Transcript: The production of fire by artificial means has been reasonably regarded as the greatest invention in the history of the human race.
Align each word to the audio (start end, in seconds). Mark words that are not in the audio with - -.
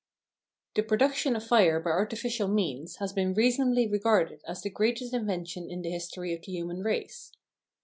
The 0.73 0.81
production 0.81 1.35
of 1.35 1.43
fire 1.45 1.79
by 1.79 1.91
artificial 1.91 2.47
means 2.47 2.95
has 2.95 3.13
been 3.13 3.35
reasonably 3.35 3.87
regarded 3.87 4.41
as 4.47 4.63
the 4.63 4.71
greatest 4.71 5.13
invention 5.13 5.69
in 5.69 5.83
the 5.83 5.91
history 5.91 6.33
of 6.33 6.41
the 6.41 6.51
human 6.53 6.79
race. 6.81 7.31